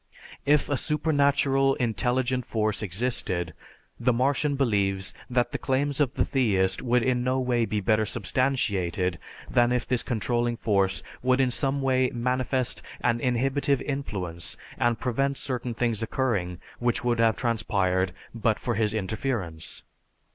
If 0.47 0.67
a 0.67 0.77
supernatural, 0.77 1.75
intelligent 1.75 2.43
force 2.43 2.81
existed, 2.81 3.53
the 3.99 4.11
Martian 4.11 4.55
believes 4.55 5.13
that 5.29 5.51
the 5.51 5.59
claims 5.59 5.99
of 5.99 6.15
the 6.15 6.25
theist 6.25 6.83
could 6.83 7.03
in 7.03 7.23
no 7.23 7.39
way 7.39 7.65
be 7.65 7.81
better 7.81 8.07
substantiated 8.07 9.19
than 9.47 9.71
if 9.71 9.87
this 9.87 10.01
controlling 10.01 10.57
force 10.57 11.03
would 11.21 11.39
in 11.39 11.51
some 11.51 11.83
way 11.83 12.09
manifest 12.15 12.81
an 13.01 13.19
inhibitive 13.21 13.79
influence 13.79 14.57
and 14.79 14.99
prevent 14.99 15.37
certain 15.37 15.75
things 15.75 16.01
occurring 16.01 16.59
which 16.79 17.03
would 17.03 17.19
have 17.19 17.35
transpired 17.35 18.11
but 18.33 18.57
for 18.57 18.73
his 18.73 18.95
interference. 18.95 19.83